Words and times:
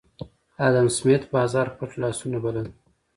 ادم 0.67 0.87
سمېت 0.97 1.23
بازار 1.33 1.67
پټ 1.77 1.89
لاسونه 2.01 2.37
بلل 2.43 2.67